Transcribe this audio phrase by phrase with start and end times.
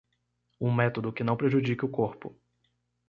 [0.59, 2.35] um método que não prejudique o corpo